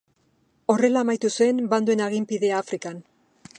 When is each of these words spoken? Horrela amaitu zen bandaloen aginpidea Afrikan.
Horrela 0.73 1.03
amaitu 1.05 1.31
zen 1.35 1.61
bandaloen 1.75 2.03
aginpidea 2.07 2.59
Afrikan. 2.65 3.01